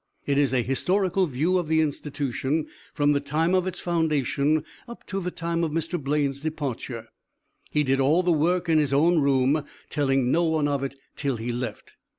[0.25, 5.05] It is a historical view of the institution from the time of its foundation, up
[5.05, 6.03] to the time of Mr.
[6.03, 7.09] Blaine's departure.
[7.69, 11.37] He did all the work in his own room, telling no one of it till
[11.37, 11.97] he left.